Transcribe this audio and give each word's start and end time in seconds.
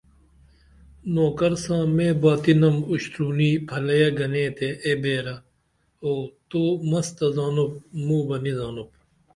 نوکر 1.13 1.53
ساں 1.63 1.83
مے 1.95 2.07
باتینم 2.21 2.77
اُشترونی 2.91 3.51
پھلئی 3.67 4.03
گنے 4.17 4.45
تے 4.57 4.67
اے 4.83 4.91
بیرہ 5.01 5.35
اُو 6.03 6.13
تو 6.49 6.63
مستہ 6.89 7.27
زانوپ 7.35 7.71
موں 8.05 8.23
بہ 8.27 8.37
نی 8.43 8.51
زانوپ 8.59 8.89